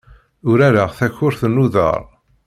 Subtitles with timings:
[0.49, 2.01] Urareɣ takurt n uḍar.